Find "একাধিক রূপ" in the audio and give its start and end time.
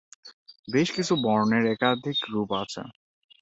1.73-2.49